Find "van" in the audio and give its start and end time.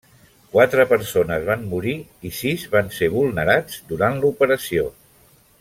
1.49-1.67, 2.73-2.91